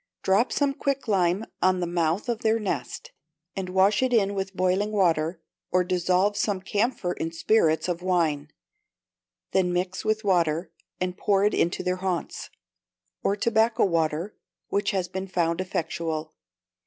Drop 0.23 0.51
some 0.51 0.73
quicklime 0.73 1.45
on 1.61 1.79
the 1.79 1.85
mouth 1.85 2.27
of 2.27 2.39
their 2.41 2.57
nest, 2.57 3.11
and 3.55 3.69
wash 3.69 4.01
it 4.01 4.11
in 4.11 4.33
with 4.33 4.55
boiling 4.55 4.91
water; 4.91 5.39
or 5.71 5.83
dissolve 5.83 6.35
some 6.35 6.59
camphor 6.59 7.13
in 7.13 7.31
spirits 7.31 7.87
of 7.87 8.01
wine, 8.01 8.49
then 9.51 9.71
mix 9.71 10.03
with 10.03 10.23
water, 10.23 10.71
and 10.99 11.19
pour 11.19 11.45
into 11.45 11.83
their 11.83 11.97
haunts; 11.97 12.49
or 13.21 13.35
tobacco 13.35 13.85
water, 13.85 14.35
which 14.69 14.89
has 14.89 15.07
been 15.07 15.27
found 15.27 15.61
effectual. 15.61 16.33